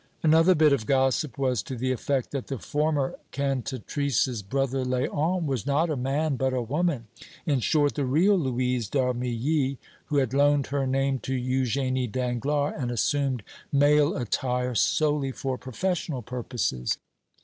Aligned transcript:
Another 0.23 0.55
bit 0.55 0.73
of 0.73 0.87
gossip 0.87 1.37
was 1.37 1.61
to 1.61 1.75
the 1.75 1.91
effect 1.91 2.31
that 2.31 2.47
the 2.47 2.57
former 2.57 3.19
cantatrice's 3.31 4.41
brother 4.41 4.83
Léon 4.83 5.45
was 5.45 5.67
not 5.67 5.91
a 5.91 5.95
man 5.95 6.37
but 6.37 6.53
a 6.55 6.61
woman; 6.63 7.05
in 7.45 7.59
short, 7.59 7.93
the 7.93 8.03
real 8.03 8.35
Louise 8.35 8.89
d'Armilly, 8.89 9.77
who 10.05 10.17
had 10.17 10.33
loaned 10.33 10.65
her 10.73 10.87
name 10.87 11.19
to 11.19 11.33
Eugénie 11.33 12.11
Danglars 12.11 12.73
and 12.79 12.89
assumed 12.89 13.43
male 13.71 14.17
attire 14.17 14.73
solely 14.73 15.31
for 15.31 15.55
professional 15.55 16.23
purposes. 16.23 16.97